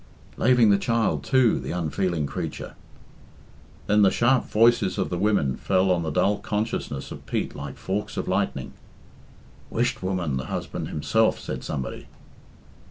"Laving 0.35 0.71
the 0.71 0.79
child, 0.79 1.21
too, 1.23 1.59
the 1.59 1.69
unfeeling 1.69 2.25
creature." 2.25 2.73
Then 3.85 4.01
the 4.01 4.09
sharp 4.09 4.45
voices 4.45 4.97
of 4.97 5.11
the 5.11 5.17
women 5.19 5.57
fell 5.57 5.91
on 5.91 6.01
the 6.01 6.09
dull 6.09 6.39
consciousness 6.39 7.11
of 7.11 7.27
Pete 7.27 7.53
like 7.55 7.77
forks 7.77 8.17
of 8.17 8.27
lightning. 8.27 8.73
"Whisht, 9.69 10.01
woman! 10.01 10.37
the 10.37 10.45
husband 10.45 10.87
himself," 10.87 11.39
said 11.39 11.63
somebody. 11.63 12.07